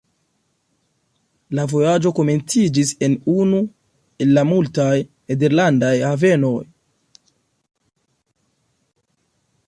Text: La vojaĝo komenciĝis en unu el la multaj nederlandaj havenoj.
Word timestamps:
La 1.57 1.65
vojaĝo 1.73 2.11
komenciĝis 2.19 2.93
en 3.07 3.17
unu 3.33 3.59
el 4.25 4.33
la 4.37 4.43
multaj 4.53 4.93
nederlandaj 5.03 5.93
havenoj. 5.99 6.63